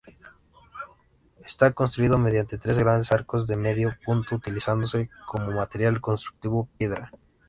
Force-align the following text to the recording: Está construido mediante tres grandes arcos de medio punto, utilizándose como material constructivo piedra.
Está 1.45 1.73
construido 1.73 2.17
mediante 2.17 2.57
tres 2.57 2.79
grandes 2.79 3.11
arcos 3.11 3.45
de 3.45 3.55
medio 3.55 3.95
punto, 4.03 4.33
utilizándose 4.37 5.11
como 5.27 5.51
material 5.51 6.01
constructivo 6.01 6.67
piedra. 6.79 7.11